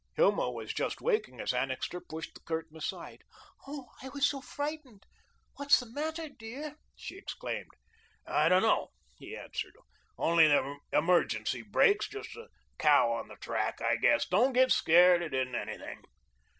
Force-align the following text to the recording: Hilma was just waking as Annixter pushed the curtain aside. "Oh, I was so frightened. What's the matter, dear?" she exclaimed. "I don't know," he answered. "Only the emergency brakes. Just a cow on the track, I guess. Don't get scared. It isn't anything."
Hilma 0.15 0.49
was 0.49 0.73
just 0.73 0.99
waking 0.99 1.39
as 1.39 1.53
Annixter 1.53 1.99
pushed 2.01 2.33
the 2.33 2.39
curtain 2.39 2.75
aside. 2.75 3.21
"Oh, 3.67 3.91
I 4.01 4.09
was 4.09 4.27
so 4.27 4.41
frightened. 4.41 5.05
What's 5.57 5.79
the 5.79 5.85
matter, 5.93 6.27
dear?" 6.27 6.77
she 6.95 7.19
exclaimed. 7.19 7.69
"I 8.25 8.49
don't 8.49 8.63
know," 8.63 8.87
he 9.19 9.37
answered. 9.37 9.75
"Only 10.17 10.47
the 10.47 10.79
emergency 10.91 11.61
brakes. 11.61 12.07
Just 12.07 12.35
a 12.35 12.47
cow 12.79 13.11
on 13.11 13.27
the 13.27 13.35
track, 13.35 13.79
I 13.79 13.95
guess. 13.97 14.27
Don't 14.27 14.53
get 14.53 14.71
scared. 14.71 15.21
It 15.21 15.35
isn't 15.35 15.53
anything." 15.53 16.01